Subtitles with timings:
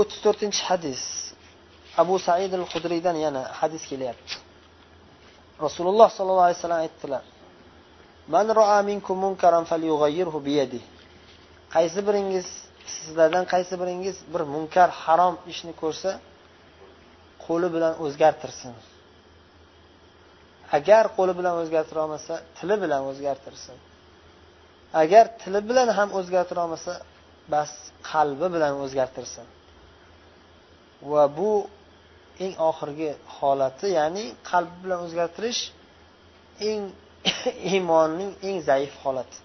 [0.00, 1.02] o'ttiz to'rtinchi hadis.
[2.02, 4.34] Abu said al hudriydan yana hadis kelyapti.
[5.66, 7.22] Rasululloh sollallohu alayhi vasallam aytdilar
[8.34, 10.86] man ro'a minkum munkaran falyughayyirhu biyadihi.
[11.74, 12.46] Qaysi biringiz
[12.94, 16.10] sizlardan qaysi biringiz bir munkar harom ishni ko'rsa
[17.44, 18.74] qo'li bilan o'zgartirsin.
[20.78, 23.76] Agar qo'li bilan o'zgartira olmasa tili bilan o'zgartirsin.
[25.02, 26.92] Agar tili bilan ham o'zgartira olmasa
[27.54, 27.70] bas
[28.10, 29.46] qalbi bilan o'zgartirsin.
[31.02, 31.50] Va bu
[32.44, 35.62] eng oxirgi holati ya'ni qalb bilan o'zgartirish
[36.70, 36.82] eng
[37.72, 39.36] iymonning eng zaif holati.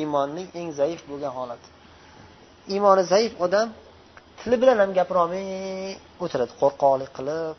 [0.00, 1.68] Iymonning eng zaif bo'lgan holati.
[2.74, 3.68] Iymoni zaif odam
[4.40, 5.46] tili bilan ham gapirolmay
[6.24, 7.56] o'tiradi qo'rqoqlik qilib.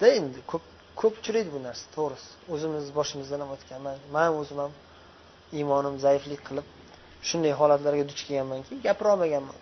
[0.00, 0.64] Da endi ko'p
[1.00, 2.30] ko'p uchraydi bu narsa to'g'risi.
[2.52, 3.80] O'zimiz boshimizdan ham o'tgan
[4.16, 4.72] man o'zim ham
[5.58, 6.66] iymonim zaiflik qilib
[7.28, 9.58] shunday holatlarga duch kelganmanki gapirolmaganman.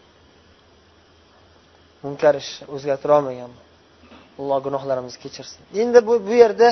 [2.04, 3.60] Munkar ish o'zgartira olmaganman
[4.40, 5.60] alloh gunohlarimizni kechirsin.
[5.82, 6.68] Endi bu bu yerda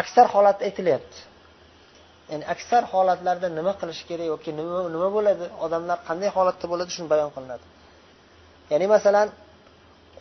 [0.00, 1.18] aksar holat aytilyapti.
[2.30, 5.44] Ya'ni aksar holatlarda nima qilish kerak yoki nima nima bo'ladi?
[5.64, 6.90] Odamlar qanday holatda bo'ladi?
[6.96, 7.66] Shuni bayon qilinadi.
[8.72, 9.28] Ya'ni masalan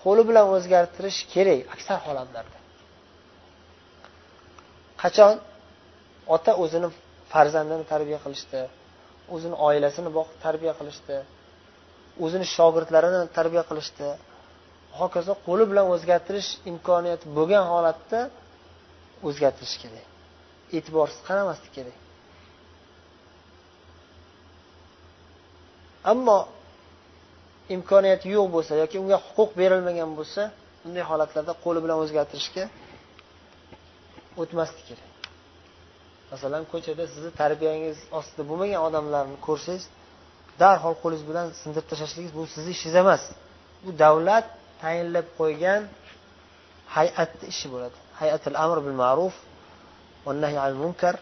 [0.01, 2.57] qo'li bilan o'zgartirish kerak aksar holatlarda.
[5.01, 5.33] Qachon?
[6.35, 6.89] Ota o'zini
[7.33, 8.61] farzandini tarbiya qilishda
[9.33, 11.15] o'zini oilasini boqib tarbiya qilishda
[12.23, 14.07] o'zini shogirdlarini tarbiya qilishda
[14.99, 18.19] hokazo qo'li bilan o'zgartirish imkoniyati bo'lgan holatda
[19.27, 20.05] o'zgartirish kerak.
[20.77, 21.97] E'tiborsiz qaramaslik kerak.
[26.11, 26.37] Ammo
[27.75, 30.41] imkoniyati yo'q bo'lsa yoki unga huquq berilmagan bo'lsa
[30.83, 32.63] bunday holatlarda qo'li bilan o'zgartirishga
[34.41, 35.09] o'tmaslik kerak.
[36.31, 39.83] Masalan ko'chada sizni tarbiyangiz ostida bo'lmagan odamlarni ko'rsangiz
[40.59, 43.23] darhol qo'lingiz bilan sindirib tashlashligingiz bu sizni ishingiz emas.
[43.83, 44.45] Bu davlat
[44.81, 45.81] tayinlab qo'ygan
[46.95, 47.97] hay'atni ishi bo'ladi.
[48.19, 49.35] Hayatil amr bil ma'ruf
[50.25, 51.15] va nahy al munkar.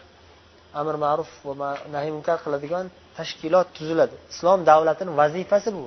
[0.80, 4.16] Amr ma'ruf va nahiy munkar qiladigan tashkilot tuziladi.
[4.32, 5.84] Islom davlatini vazifasi bu.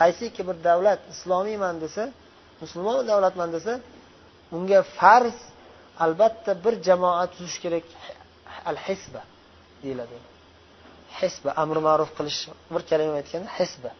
[0.00, 2.04] Qaysiki bir davlat islomiyman desa
[2.62, 3.72] musulmon davlatman desa
[4.56, 5.36] unga farz
[6.04, 7.84] albatta bir jamoa tuzish kerak.
[8.70, 9.22] Al hisba
[9.82, 10.16] deyiladi.
[11.20, 12.40] Hisba amri ma'ruf qilish
[12.74, 13.90] bir kalima aytganda hisba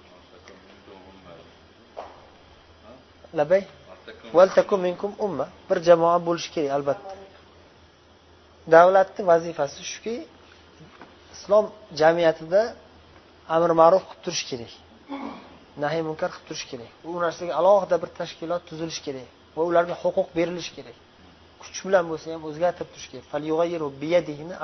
[3.38, 3.62] labay.
[4.86, 5.46] Minkum umma.
[5.70, 7.14] Bir jamoa bo'lishi kerak albatta.
[8.74, 10.14] Davlatni vazifasi shuki
[11.34, 11.66] islom
[12.00, 12.60] jamiyatida
[13.56, 14.72] amr ma'ruf qilib turish kerak.
[15.84, 16.90] Nahiy munkar qilib turish kerak.
[17.08, 20.96] U narsaga alohida bir tashkilot tuzilishi kerak va ularga huquq berilishi kerak.
[21.62, 23.24] Kuch bilan bo'lsa ham o'zgartirib turish kerak.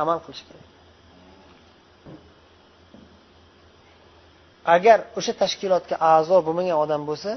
[0.02, 0.64] Amal qilish kerak.
[4.74, 7.32] Agar o'sha tashkilotga a'zo bo'lmagan odam bo'lsa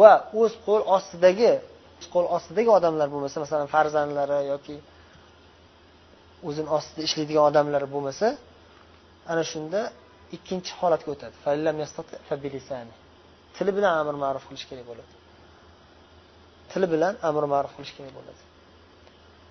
[0.00, 1.52] va o'z qo'l ostidagi
[2.14, 4.76] qo'l ostidagi odamlar bo'lmasa masalan farzandlari yoki
[6.48, 8.26] o'zini ostida ishlaydigan odamlar bo'lmasa
[9.32, 9.80] ana shunda
[10.36, 11.34] ikkinchi holatga o'tadi.
[13.56, 15.12] Tili bilan amr ma'ruf qilish kerak bo'ladi.
[16.72, 18.40] Tili bilan amr ma'ruf qilish kerak bo'ladi.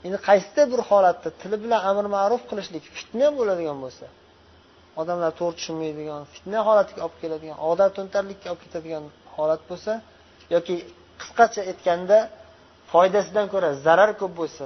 [0.05, 4.05] Endi qaysidir bir holatda tili bilan amr ma'ruf qilishlik fitna bo'ladigan bo'lsa
[5.01, 9.03] odamlar to'g'ri tushunmaydigan fitna holatiga olib keladigan odat to'ntarlikka olib ketadigan
[9.35, 9.91] holat bo'lsa
[10.55, 10.75] yoki
[11.21, 12.17] qisqacha aytganda
[12.91, 14.65] foydasidan ko'ra zarar ko'p bo'lsa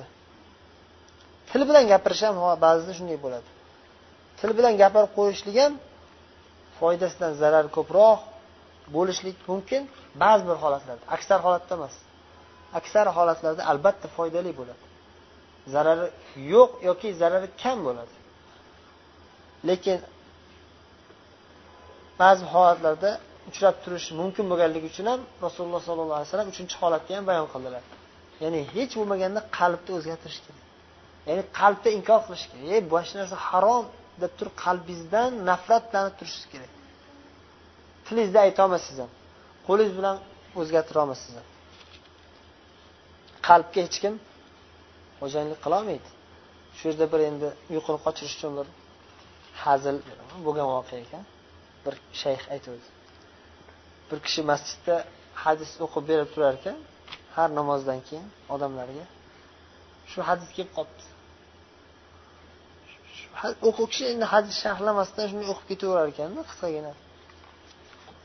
[1.54, 2.36] til bilan gapirish ham
[2.66, 3.50] ba'zida shunday bo'ladi.
[4.40, 5.74] Til bilan gapirib qo'yishlik ham
[6.80, 8.20] foydasidan zarar ko'proq
[8.96, 9.82] bo'lishlik mumkin
[10.24, 11.04] ba'zi bir holatlarda.
[11.16, 11.96] Aksar holatda emas.
[12.80, 14.84] Aksar holatlarda albatta foydali bo'ladi.
[15.74, 16.08] Zarari
[16.54, 18.16] yo'q yoki zarari kam bo'ladi.
[19.70, 19.98] Lekin
[22.22, 23.12] ba'zi holatlarda
[23.50, 27.84] uchrab turishi mumkin bo'lganligi uchun ham rasululloh sollallohu alayhi vasallam uchinchi holatni ham bayon qildilar.
[28.44, 30.64] Ya'ni hech bo'lmaganda qalbni o'zgartirish kerak.
[31.30, 32.66] Ya'ni qalbda inkor qilish kerak.
[32.74, 33.86] Ey bu narsa harom
[34.22, 36.72] deb turib qalbingizdan nafratlanib turishingiz kerak.
[38.06, 39.12] Tilingizda aytolmaysiz ham
[39.68, 40.16] qo'lingiz bilan
[40.62, 41.48] o'zgartira olmaysiz ham.
[43.48, 44.14] Qalbga hech kim
[45.22, 46.10] xo'jayinlik qilolmaydi
[46.78, 48.68] shu yerda bir endi uyquni qochirish uchun bir
[49.64, 49.96] hazil
[50.46, 51.24] bo'lgan voqea ekan.
[51.86, 52.88] Bir shayx aytuvdi
[54.10, 54.96] bir kishi masjidda
[55.44, 56.78] hadis o'qib berib turar ekan
[57.36, 59.06] har namozdan keyin odamlarga
[60.12, 61.04] shu hadis kelib qolibdi.
[63.70, 66.92] O'qib kishi endi hadis sharhlamasdan shunday o'qib ketaverar ekanda qisqagina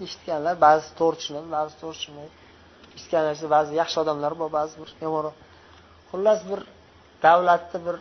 [0.04, 2.34] eshitganlar ba'zi to'g'ri tushunadi ba'zi to'g'ri tushunmaydi.
[2.96, 5.36] Eshitganlar ba'zi yaxshi odamlar bor ba'zi bir yomonroq
[6.10, 6.60] xullas bir
[7.26, 7.96] davlatni bir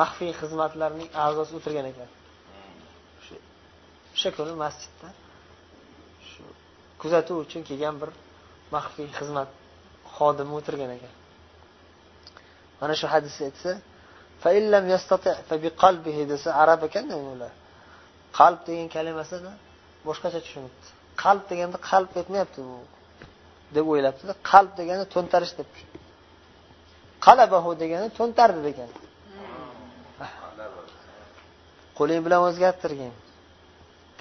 [0.00, 2.08] maxfiy xizmatlarning a'zosi o'tirgan ekan.
[4.14, 5.08] O'sha kuni masjidda.
[6.28, 6.42] Shu
[7.00, 8.10] kuzatuv uchun kelgan bir
[8.74, 9.48] maxfiy xizmat
[10.16, 11.12] xodimi o'tirgan ekan.
[12.80, 13.70] Mana shu hadisda aytsa
[16.32, 17.52] desa arab ekanda ular.
[18.38, 19.52] Qalb degan kalimasini
[20.06, 20.86] boshqacha tushunibdi.
[21.22, 22.76] Qalb deganda qalb aytmayapti u
[23.76, 25.70] deb o'ylabdida qalb degani to'ntarish deb
[27.26, 28.90] qalabahu degani to'ntardi degan.
[31.98, 33.12] Qo'ling bilan o'zgartirgin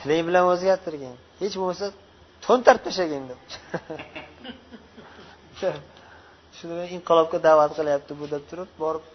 [0.03, 1.85] tiling bilan o'zgartirgin hech bo'lmasa
[2.45, 3.39] to'ntarib tashlagin deb.
[6.57, 9.05] Shuni inqilobga da'vat qilyapti bu deb turib borib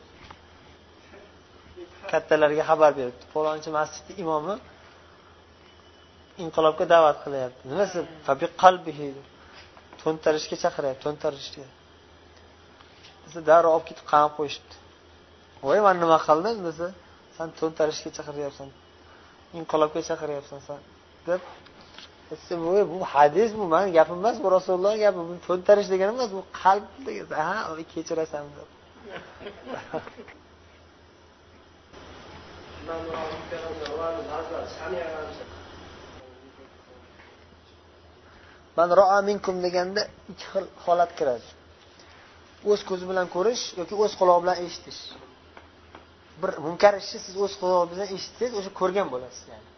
[2.11, 3.25] kattalarga xabar beribdi.
[3.35, 4.55] Falonchi masjidni imomi
[6.45, 7.63] inqilobga da'vat qilyapti.
[7.71, 7.99] Nimasi
[10.03, 11.67] to'ntarishga chaqiryapti to'ntarishga.
[13.25, 14.75] Desa darrov olib ketib qamab qo'yishibdi.
[15.67, 16.57] Voy man nima qildim?
[16.69, 16.87] Desa
[17.37, 18.69] san to'ntarishga chaqiryapsan.
[19.59, 20.81] Inqilobga chaqiryapsan san
[21.27, 21.41] deb
[22.31, 22.55] desa
[22.93, 26.87] bu hadis bu mani gapim emas bu rasululloh gapi bu to'ntarish degani emas bu qalb
[27.07, 27.57] degan ha
[27.93, 28.69] kechirasan deb.
[38.77, 41.49] Man roa minkum deganda ikki xil holat kiradi.
[42.71, 45.01] O'z ko'zi bilan ko'rish yoki o'z qulog'i bilan eshitish.
[46.43, 49.69] Bir munkar ishni siz o'z qulog'ingizdan bilan eshitsangiz o'sha ko'rgan bo'lasiz yani.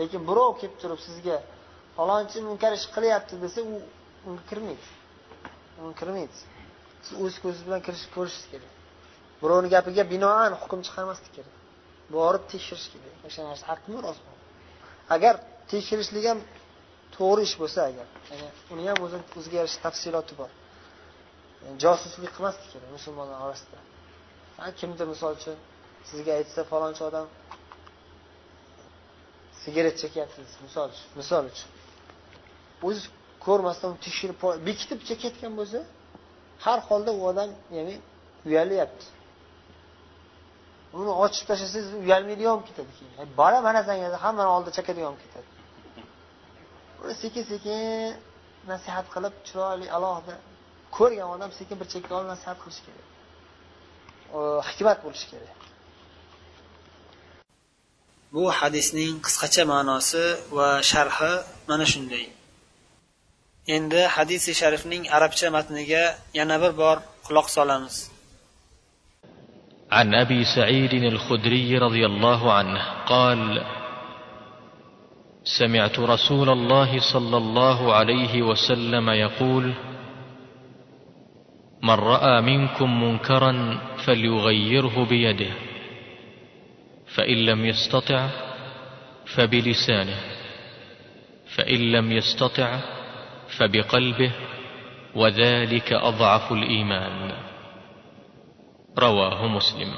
[0.00, 1.36] Lekin birov kelib turib sizga
[1.96, 3.74] falonchi munkar ish qilyapti desa u
[4.28, 4.86] unga kirmaydi.
[5.80, 6.36] Unga kirmaydi.
[7.04, 8.72] Siz o'z ko'zingiz bilan kirish ko'rishingiz kerak.
[9.42, 11.54] Birovni gapiga binoan hukm chiqarmaslik kerak.
[12.16, 13.14] Borib tekshirish kerak.
[13.26, 14.34] O'sha narsa haqmi rostmi
[15.14, 15.34] agar
[15.72, 16.38] tekshirishlik ham
[17.16, 20.50] to'g'ri ish bo'lsa agar ya'ni uni ham o'zini o'ziga yarasha tafsiloti bor.
[21.82, 23.78] Josuslik qilmaslik kerak musulmonlar orasida.
[24.80, 25.56] Kimdir misol uchun
[26.08, 27.26] sizga aytsa falonchi odam
[29.62, 31.70] sigaret chekyapsiz misol uchun misol uchun.
[32.88, 33.00] O'zi
[33.46, 34.36] ko'rmasdan tekshirib
[34.68, 35.78] bekitib chekayotgan bo'lsa
[36.64, 37.94] har holda u odam ya'ni
[38.48, 39.06] uyalyapti
[40.98, 43.28] uni ochib tashlasangiz uyalmaydigan bo'lib ketadi keyin.
[43.40, 45.48] Bora mana sanga hammani oldida chakadigan bo'lib ketadi.
[47.02, 47.80] Uni sekin sekin
[48.72, 50.34] nasihat qilib chiroyli alohida
[50.96, 53.06] ko'rgan odam sekin bir chekka olib nasihat qilish kerak.
[54.68, 55.69] Hikmat bo'lishi kerak.
[58.34, 60.24] Bu hadisning qisqacha ma'nosi
[60.56, 61.32] va sharhi
[61.70, 62.24] mana shunday
[63.76, 66.04] endi hadisi sharifning arabcha matniga
[66.38, 66.96] yana bir bor
[67.26, 67.96] quloq solamiz
[69.98, 72.80] عن ابي سعيد الخدري رضي الله عنه
[73.12, 73.40] قال
[75.58, 79.64] سمعت رسول الله صلى الله عليه وسلم يقول
[81.82, 83.52] من راى منكم منكرا
[84.04, 85.52] فليغيره بيده
[87.14, 88.28] فإن لم يستطع
[89.26, 90.20] فبلسانه
[91.54, 92.80] فإن لم يستطع
[93.58, 94.32] فبقلبه
[95.14, 97.32] وذلك أضعف الإيمان.
[98.98, 99.92] رواه مسلم.